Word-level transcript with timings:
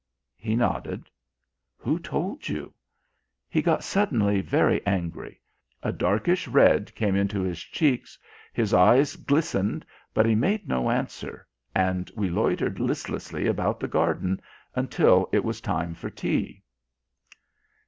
He 0.39 0.55
nodded. 0.55 1.11
"Who 1.77 1.99
told 1.99 2.49
you?" 2.49 2.73
He 3.47 3.61
got 3.61 3.83
suddenly 3.83 4.41
very 4.41 4.83
angry; 4.83 5.39
a 5.83 5.91
darkish 5.93 6.47
red 6.47 6.95
came 6.95 7.15
into 7.15 7.41
his 7.41 7.59
cheeks, 7.61 8.17
his 8.51 8.73
eyes 8.73 9.15
glistened, 9.15 9.85
but 10.11 10.25
he 10.25 10.33
made 10.33 10.67
no 10.67 10.89
answer, 10.89 11.45
and 11.75 12.09
we 12.15 12.31
loitered 12.31 12.79
listlessly 12.79 13.45
about 13.45 13.79
the 13.79 13.87
garden 13.87 14.41
until 14.75 15.29
it 15.31 15.43
was 15.43 15.61
time 15.61 15.93
for 15.93 16.09
tea.... 16.09 16.63